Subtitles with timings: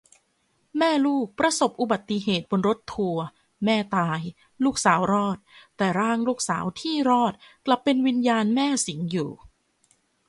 [0.77, 3.25] แม่ลูกประสบอุบัติเหตุบนรถทัวร์
[3.65, 4.19] แม่ตาย
[4.63, 5.37] ลูกสาวรอด
[5.77, 7.33] แต่ร่างลูกสาวที่รอด
[7.65, 9.31] กลับเป็นวิญญาณแม่สิงอยู่